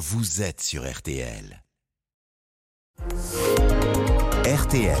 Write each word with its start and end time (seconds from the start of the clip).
vous 0.00 0.40
êtes 0.40 0.62
sur 0.62 0.90
RTL. 0.90 1.62
RTL. 4.46 4.96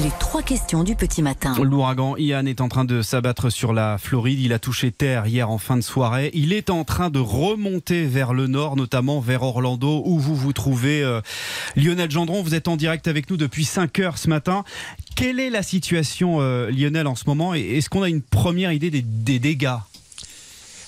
Les 0.00 0.10
trois 0.20 0.42
questions 0.42 0.84
du 0.84 0.94
petit 0.94 1.22
matin. 1.22 1.56
L'ouragan 1.60 2.16
Ian 2.16 2.46
est 2.46 2.60
en 2.60 2.68
train 2.68 2.84
de 2.84 3.02
s'abattre 3.02 3.50
sur 3.50 3.72
la 3.72 3.98
Floride. 3.98 4.38
Il 4.38 4.52
a 4.52 4.60
touché 4.60 4.92
terre 4.92 5.26
hier 5.26 5.50
en 5.50 5.58
fin 5.58 5.76
de 5.76 5.80
soirée. 5.80 6.30
Il 6.34 6.52
est 6.52 6.70
en 6.70 6.84
train 6.84 7.10
de 7.10 7.18
remonter 7.18 8.06
vers 8.06 8.32
le 8.32 8.46
nord, 8.46 8.76
notamment 8.76 9.18
vers 9.18 9.42
Orlando, 9.42 10.02
où 10.06 10.20
vous 10.20 10.36
vous 10.36 10.52
trouvez. 10.52 11.02
Euh, 11.02 11.20
Lionel 11.74 12.08
Gendron, 12.08 12.44
vous 12.44 12.54
êtes 12.54 12.68
en 12.68 12.76
direct 12.76 13.08
avec 13.08 13.28
nous 13.28 13.36
depuis 13.36 13.64
5 13.64 13.98
heures 13.98 14.18
ce 14.18 14.28
matin. 14.28 14.62
Quelle 15.16 15.40
est 15.40 15.50
la 15.50 15.64
situation, 15.64 16.40
euh, 16.40 16.70
Lionel, 16.70 17.08
en 17.08 17.16
ce 17.16 17.24
moment? 17.26 17.56
Et 17.56 17.78
est-ce 17.78 17.90
qu'on 17.90 18.04
a 18.04 18.08
une 18.08 18.22
première 18.22 18.70
idée 18.70 18.90
des, 18.92 19.02
des 19.02 19.40
dégâts? 19.40 19.78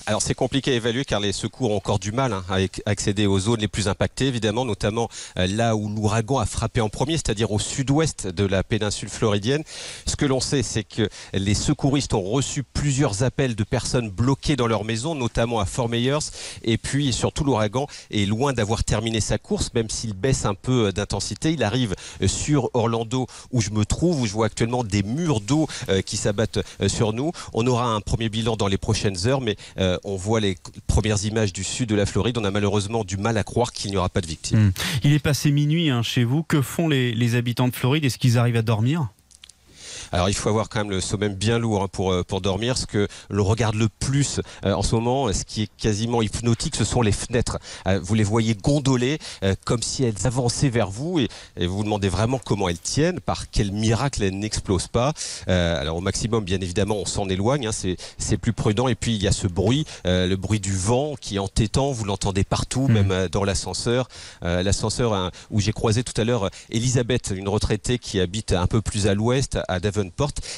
Alors 0.09 0.23
c'est 0.23 0.35
compliqué 0.35 0.73
à 0.73 0.75
évaluer 0.75 1.05
car 1.05 1.21
les 1.21 1.33
secours 1.33 1.71
ont 1.71 1.77
encore 1.77 1.99
du 1.99 2.13
mal 2.13 2.33
hein, 2.33 2.43
à 2.49 2.57
accéder 2.91 3.27
aux 3.27 3.39
zones 3.39 3.61
les 3.61 3.69
plus 3.69 3.89
impactées, 3.89 4.27
évidemment, 4.27 4.65
notamment 4.65 5.11
euh, 5.39 5.47
là 5.47 5.77
où 5.77 5.87
l'ouragan 5.91 6.39
a 6.39 6.47
frappé 6.47 6.81
en 6.81 6.89
premier, 6.89 7.19
c'est-à-dire 7.19 7.53
au 7.53 7.59
sud-ouest 7.59 8.27
de 8.27 8.47
la 8.47 8.65
péninsule 8.65 9.11
floridienne. 9.11 9.63
Ce 10.07 10.17
que 10.17 10.25
l'on 10.25 10.41
sait, 10.41 10.63
c'est 10.63 10.83
que 10.83 11.11
les 11.35 11.53
secouristes 11.53 12.15
ont 12.15 12.23
reçu 12.23 12.63
plusieurs 12.63 13.23
appels 13.23 13.55
de 13.55 13.65
personnes 13.65 14.09
bloquées 14.09 14.57
dans 14.57 14.67
leur 14.67 14.85
maison, 14.85 15.15
notamment 15.15 15.61
à 15.61 15.67
Fort 15.67 15.91
Myers. 15.91 16.31
Et 16.63 16.79
puis 16.79 17.13
surtout, 17.13 17.45
l'ouragan 17.45 17.87
est 18.11 18.25
loin 18.25 18.55
d'avoir 18.55 18.85
terminé 18.85 19.21
sa 19.21 19.37
course, 19.37 19.75
même 19.75 19.91
s'il 19.91 20.15
baisse 20.15 20.47
un 20.47 20.55
peu 20.55 20.87
euh, 20.87 20.93
d'intensité. 20.93 21.53
Il 21.53 21.63
arrive 21.63 21.95
euh, 22.23 22.29
sur 22.29 22.71
Orlando 22.73 23.27
où 23.51 23.61
je 23.61 23.69
me 23.69 23.85
trouve, 23.85 24.23
où 24.23 24.27
je 24.27 24.33
vois 24.33 24.47
actuellement 24.47 24.85
des 24.85 25.03
murs 25.03 25.43
d'eau 25.43 25.69
qui 26.07 26.17
s'abattent 26.17 26.61
sur 26.87 27.13
nous. 27.13 27.33
On 27.53 27.67
aura 27.67 27.87
un 27.89 28.01
premier 28.01 28.29
bilan 28.29 28.57
dans 28.57 28.69
les 28.69 28.79
prochaines 28.79 29.27
heures, 29.27 29.41
mais 29.41 29.57
on 30.05 30.17
voit 30.17 30.41
les 30.41 30.57
premières 30.87 31.25
images 31.25 31.53
du 31.53 31.65
sud 31.65 31.89
de 31.89 31.95
la 31.95 32.07
Floride. 32.07 32.39
On 32.39 32.45
a 32.45 32.51
malheureusement 32.51 33.05
du 33.05 33.17
mal 33.17 33.37
à 33.39 33.45
croire 33.45 33.73
qu'il 33.73 33.91
n'y 33.91 33.97
aura 33.97 34.09
pas 34.09 34.21
de 34.21 34.27
victimes. 34.27 34.69
Hmm. 34.69 34.73
Il 35.05 35.13
est 35.13 35.19
passé 35.19 35.51
minuit 35.51 35.91
hein, 35.91 36.03
chez 36.03 36.25
vous. 36.25 36.43
Que 36.43 36.63
font 36.63 36.89
les 36.89 37.35
habitants 37.35 37.69
de 37.69 37.75
Floride? 37.75 38.05
Est-ce 38.05 38.19
qu'ils 38.19 38.39
arrivent 38.39 38.57
à 38.57 38.63
dormir? 38.63 39.09
Alors 40.13 40.29
il 40.29 40.35
faut 40.35 40.49
avoir 40.49 40.69
quand 40.69 40.81
même 40.81 40.91
le 40.91 41.01
sommeil 41.01 41.29
bien 41.31 41.59
lourd 41.59 41.83
hein, 41.83 41.89
pour, 41.91 42.13
euh, 42.13 42.23
pour 42.23 42.41
dormir. 42.41 42.77
Ce 42.79 42.87
que 42.87 43.09
l'on 43.31 43.45
regarde 43.45 43.75
le 43.75 43.89
plus 43.89 44.41
euh, 44.65 44.73
en 44.73 44.83
ce 44.83 44.95
moment, 44.95 45.33
ce 45.33 45.45
qui 45.45 45.63
est 45.63 45.71
quasiment 45.77 46.23
hypnotique, 46.23 46.77
ce 46.77 46.85
sont 46.85 47.03
les 47.03 47.13
fenêtres. 47.13 47.59
Euh, 47.87 48.01
vous 48.03 48.15
les 48.15 48.25
voyez 48.25 48.55
gondoler 48.55 49.19
comme 49.65 49.83
si 49.83 50.05
elles 50.05 50.27
avançaient 50.27 50.69
vers 50.69 50.91
vous 50.91 51.19
et, 51.19 51.29
vous 51.67 51.79
vous 51.79 51.85
demandez 51.85 52.09
vraiment 52.09 52.41
comment 52.45 52.69
elles 52.69 52.79
tiennent, 52.79 53.21
par 53.21 53.51
quel 53.51 53.71
miracle 53.71 54.23
elles 54.23 54.39
n'explosent 54.39 54.89
pas. 54.89 55.13
alors 55.47 55.97
au 55.97 56.01
maximum, 56.01 56.45
bien 56.45 56.61
évidemment, 56.61 56.97
on 56.97 57.05
s'en 57.05 57.29
éloigne, 57.29 57.69
hein, 57.69 57.73
c'est 57.73 58.37
plus 58.37 58.53
prudent. 58.53 58.89
Et 58.89 58.95
puis 58.95 59.15
il 59.15 59.23
y 59.23 59.29
a 59.29 59.33
ce 59.33 59.47
bruit, 59.47 59.87
le 60.05 60.35
bruit 60.35 60.61
du 60.61 60.77
vent 60.77 61.15
qui 61.21 61.37
est 61.37 61.39
entêtant, 61.39 61.93
vous 61.93 62.05
l'entendez 62.05 62.45
partout, 62.45 62.89
hmm. 62.89 62.93
même 62.93 63.29
dans 63.29 63.45
l'ascenseur. 63.45 64.09
l'ascenseur 64.43 65.15
hein, 65.15 65.31
où 65.51 65.61
j'ai 65.61 65.73
croisé 65.73 66.03
tout 66.03 66.19
à 66.21 66.25
l'heure 66.25 66.51
Elisabeth, 66.71 67.33
une 67.35 67.49
retraitée 67.49 67.99
qui 67.99 68.21
habite 68.21 68.53
un 68.53 68.67
peu 68.67 68.83
plus 68.83 69.07
à 69.07 69.15
l'ouest, 69.15 69.59
à 69.69 69.81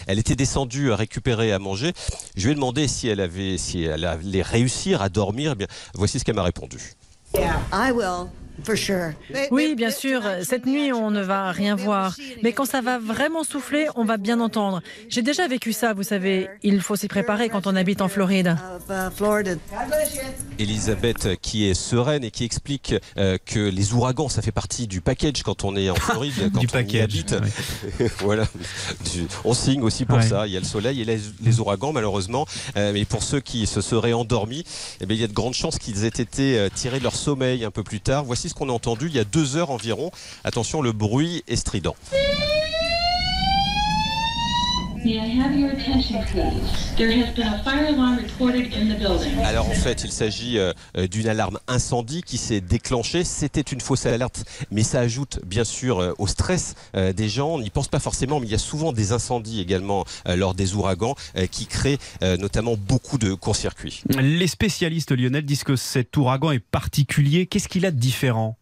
Elle 0.07 0.19
était 0.19 0.37
descendue 0.37 0.93
à 0.93 0.97
récupérer 0.97 1.53
à 1.53 1.59
manger. 1.59 1.93
Je 2.37 2.45
lui 2.47 2.53
ai 2.53 2.55
demandé 2.55 2.89
si 2.89 3.09
elle 3.09 3.21
avait, 3.21 3.59
si 3.59 3.85
elle 3.85 4.05
allait 4.05 4.43
réussir 4.43 5.03
à 5.03 5.09
dormir. 5.09 5.53
Eh 5.53 5.55
bien, 5.57 5.67
voici 5.95 6.19
ce 6.19 6.25
qu'elle 6.25 6.37
m'a 6.37 6.43
répondu. 6.43 6.95
Oui, 9.51 9.75
bien 9.75 9.91
sûr. 9.91 10.23
Cette 10.43 10.67
nuit, 10.67 10.93
on 10.93 11.11
ne 11.11 11.23
va 11.23 11.53
rien 11.53 11.77
voir. 11.77 12.17
Mais 12.43 12.53
quand 12.53 12.65
ça 12.65 12.81
va 12.81 12.99
vraiment 12.99 13.45
souffler, 13.45 13.87
on 13.97 14.05
va 14.05 14.17
bien 14.17 14.41
entendre. 14.41 14.83
J'ai 15.09 15.23
déjà 15.23 15.49
vécu 15.49 15.73
ça, 15.73 15.95
vous 15.95 16.03
savez. 16.03 16.49
Il 16.63 16.81
faut 16.81 16.97
s'y 16.97 17.09
préparer 17.09 17.49
quand 17.49 17.67
on 17.67 17.77
habite 17.77 18.01
en 18.01 18.09
Floride. 18.09 18.57
Elisabeth, 20.59 21.41
qui 21.41 21.69
est 21.69 21.75
sereine 21.75 22.25
et 22.25 22.31
qui 22.31 22.45
explique 22.45 22.95
euh, 23.17 23.39
que 23.45 23.59
les 23.59 23.93
ouragans, 23.93 24.29
ça 24.29 24.43
fait 24.43 24.53
partie 24.53 24.87
du 24.87 25.01
package 25.01 25.43
quand 25.43 25.65
on 25.65 25.77
est 25.77 25.91
en 25.91 25.95
Floride, 25.95 26.51
quand 26.55 26.75
on 26.75 26.81
y 26.81 27.01
habite. 27.01 27.35
voilà. 28.19 28.45
On 29.45 29.55
signe 29.55 29.83
aussi 29.83 30.05
pour 30.05 30.23
ça. 30.23 30.47
Il 30.47 30.53
y 30.53 30.57
a 30.57 30.61
le 30.61 30.67
soleil 30.67 31.01
et 31.01 31.05
les, 31.05 31.61
ouragans, 31.61 31.93
malheureusement. 31.93 32.47
Euh, 32.77 32.93
mais 32.93 33.05
pour 33.05 33.23
ceux 33.23 33.41
qui 33.41 33.67
se 33.67 33.81
seraient 33.81 34.13
endormis, 34.13 34.65
eh 35.01 35.07
bien, 35.07 35.17
il 35.17 35.21
y 35.21 35.25
a 35.25 35.29
de 35.29 35.33
grandes 35.33 35.55
chances 35.55 35.79
qu'ils 35.79 36.05
aient 36.05 36.09
été 36.09 36.59
euh, 36.59 36.69
tirés 36.73 36.99
de 36.99 37.05
leur 37.05 37.17
sommeil 37.17 37.65
un 37.65 37.71
peu 37.71 37.83
plus 37.83 38.01
tard. 38.01 38.25
Voici 38.25 38.50
qu'on 38.55 38.69
a 38.69 38.73
entendu 38.73 39.07
il 39.07 39.15
y 39.15 39.19
a 39.19 39.25
deux 39.25 39.57
heures 39.57 39.71
environ. 39.71 40.11
Attention, 40.45 40.83
le 40.83 40.93
bruit 40.93 41.45
est 41.49 41.57
strident. 41.57 41.97
Alors 49.45 49.69
en 49.69 49.75
fait, 49.75 50.03
il 50.05 50.13
s'agit 50.13 50.59
euh, 50.59 50.73
d'une 51.11 51.27
alarme 51.27 51.59
incendie 51.69 52.23
qui 52.23 52.37
s'est 52.37 52.61
déclenchée. 52.61 53.25
C'était 53.25 53.63
une 53.63 53.81
fausse 53.81 54.05
alerte, 54.07 54.45
mais 54.71 54.83
ça 54.83 55.01
ajoute 55.01 55.41
bien 55.47 55.65
sûr 55.65 56.01
euh, 56.01 56.13
au 56.19 56.27
stress 56.27 56.75
euh, 56.95 57.13
des 57.13 57.29
gens. 57.29 57.55
On 57.55 57.61
n'y 57.61 57.71
pense 57.71 57.89
pas 57.89 57.99
forcément, 57.99 58.41
mais 58.41 58.47
il 58.47 58.53
y 58.53 58.55
a 58.55 58.59
souvent 58.59 58.93
des 58.93 59.13
incendies 59.13 59.61
également 59.61 60.05
lors 60.27 60.55
des 60.55 60.75
ouragans 60.75 61.15
qui 61.51 61.67
créent 61.67 61.99
notamment 62.39 62.77
beaucoup 62.77 63.19
de 63.19 63.35
courts-circuits. 63.35 64.03
Les 64.21 64.47
spécialistes 64.47 65.13
Lionel 65.13 65.45
disent 65.45 65.65
que 65.65 65.77
cet 65.77 66.17
ouragan 66.17 66.51
est 66.51 66.59
particulier. 66.59 67.47
Qu'est-ce 67.47 67.69
qu'il 67.69 67.87
a 67.87 67.91
de 67.91 67.99
différent? 67.99 68.60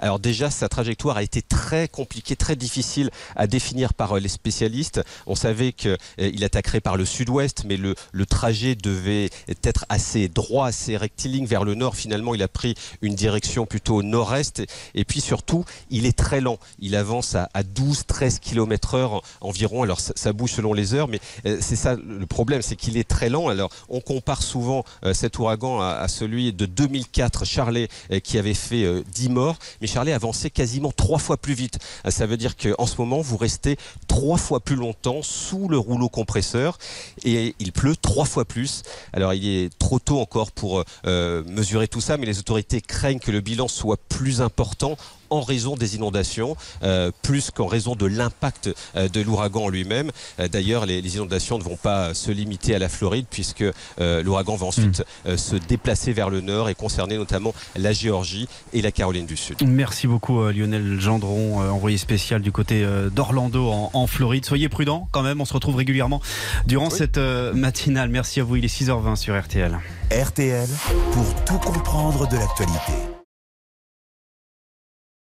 Alors 0.00 0.18
déjà, 0.18 0.50
sa 0.50 0.68
trajectoire 0.68 1.16
a 1.18 1.22
été 1.22 1.42
très 1.42 1.86
compliquée, 1.86 2.34
très 2.34 2.56
difficile 2.56 3.10
à 3.36 3.46
définir 3.46 3.92
par 3.94 4.16
euh, 4.16 4.20
les 4.20 4.28
spécialistes. 4.28 5.00
On 5.26 5.34
savait 5.34 5.72
qu'il 5.72 5.96
euh, 6.20 6.44
attaquerait 6.44 6.80
par 6.80 6.96
le 6.96 7.04
sud-ouest, 7.04 7.64
mais 7.66 7.76
le, 7.76 7.94
trajet 8.28 8.76
devait 8.76 9.28
être 9.64 9.84
assez 9.88 10.28
droit, 10.28 10.66
assez 10.68 10.96
rectiligne 10.96 11.46
vers 11.46 11.64
le 11.64 11.74
nord. 11.74 11.96
Finalement, 11.96 12.34
il 12.34 12.42
a 12.42 12.48
pris 12.48 12.74
une 13.02 13.14
direction 13.14 13.66
plutôt 13.66 14.02
nord-est. 14.02 14.62
Et 14.94 15.04
puis 15.04 15.20
surtout, 15.20 15.64
il 15.90 16.06
est 16.06 16.16
très 16.16 16.40
lent. 16.40 16.58
Il 16.78 16.94
avance 16.94 17.34
à, 17.34 17.48
12-13 17.60 18.38
km 18.38 18.94
heure 18.94 19.22
environ. 19.40 19.82
Alors 19.82 20.00
ça, 20.00 20.32
bouge 20.32 20.52
selon 20.52 20.72
les 20.72 20.94
heures, 20.94 21.08
mais 21.08 21.20
euh, 21.44 21.58
c'est 21.60 21.76
ça 21.76 21.96
le 21.96 22.26
problème, 22.26 22.62
c'est 22.62 22.76
qu'il 22.76 22.96
est 22.96 23.08
très 23.08 23.28
lent. 23.28 23.48
Alors 23.48 23.70
on 23.88 24.00
compare 24.00 24.42
souvent 24.42 24.84
cet 25.12 25.38
ouragan 25.38 25.80
à, 25.80 26.06
celui 26.08 26.52
de 26.52 26.66
2004, 26.66 27.44
Charlet, 27.44 27.88
qui 28.22 28.38
avait 28.38 28.54
fait 28.54 29.02
10 29.12 29.28
morts. 29.30 29.58
Charlet 29.90 30.12
avançait 30.12 30.50
quasiment 30.50 30.92
trois 30.92 31.18
fois 31.18 31.36
plus 31.36 31.54
vite. 31.54 31.78
Ça 32.08 32.26
veut 32.26 32.36
dire 32.36 32.56
qu'en 32.56 32.86
ce 32.86 32.96
moment, 32.98 33.20
vous 33.20 33.36
restez 33.36 33.76
trois 34.06 34.38
fois 34.38 34.60
plus 34.60 34.76
longtemps 34.76 35.20
sous 35.22 35.68
le 35.68 35.78
rouleau 35.78 36.08
compresseur 36.08 36.78
et 37.24 37.56
il 37.58 37.72
pleut 37.72 37.96
trois 37.96 38.24
fois 38.24 38.44
plus. 38.44 38.82
Alors 39.12 39.34
il 39.34 39.46
est 39.48 39.76
trop 39.78 39.98
tôt 39.98 40.20
encore 40.20 40.52
pour 40.52 40.84
euh, 41.06 41.42
mesurer 41.44 41.88
tout 41.88 42.00
ça, 42.00 42.16
mais 42.16 42.26
les 42.26 42.38
autorités 42.38 42.80
craignent 42.80 43.18
que 43.18 43.32
le 43.32 43.40
bilan 43.40 43.66
soit 43.66 43.98
plus 44.08 44.40
important 44.42 44.96
en 45.30 45.40
raison 45.40 45.76
des 45.76 45.96
inondations, 45.96 46.56
euh, 46.82 47.10
plus 47.22 47.50
qu'en 47.50 47.66
raison 47.66 47.94
de 47.94 48.06
l'impact 48.06 48.70
euh, 48.96 49.08
de 49.08 49.20
l'ouragan 49.20 49.68
lui-même. 49.68 50.10
Euh, 50.38 50.48
d'ailleurs, 50.48 50.86
les, 50.86 51.00
inondations 51.16 51.58
ne 51.58 51.64
vont 51.64 51.76
pas 51.76 52.14
se 52.14 52.30
limiter 52.30 52.74
à 52.74 52.78
la 52.78 52.88
Floride, 52.88 53.26
puisque 53.28 53.64
l'ouragan 53.98 54.56
va 54.56 54.66
ensuite 54.66 55.02
hmm. 55.26 55.36
se 55.36 55.56
déplacer 55.56 56.12
vers 56.12 56.30
le 56.30 56.40
nord 56.40 56.68
et 56.68 56.74
concerner 56.74 57.16
notamment 57.16 57.52
la 57.76 57.92
Géorgie 57.92 58.48
et 58.72 58.80
la 58.80 58.92
Caroline 58.92 59.26
du 59.26 59.36
Sud. 59.36 59.56
Merci 59.66 60.06
beaucoup 60.06 60.46
Lionel 60.48 61.00
Gendron, 61.00 61.60
envoyé 61.68 61.98
spécial 61.98 62.42
du 62.42 62.52
côté 62.52 62.86
d'Orlando 63.12 63.70
en, 63.92 64.06
Floride. 64.06 64.44
Soyez 64.44 64.68
prudents 64.68 65.08
quand 65.10 65.22
même, 65.22 65.40
on 65.40 65.44
se 65.44 65.54
retrouve 65.54 65.76
régulièrement 65.76 66.20
durant 66.66 66.90
cette 66.90 67.18
matinale. 67.18 68.08
Merci 68.08 68.40
à 68.40 68.44
vous, 68.44 68.56
il 68.56 68.64
est 68.64 68.82
6h20 68.82 69.16
sur 69.16 69.38
RTL. 69.38 69.78
RTL, 70.10 70.68
pour 71.12 71.44
tout 71.44 71.58
comprendre 71.58 72.28
de 72.28 72.36
l'actualité. 72.36 73.09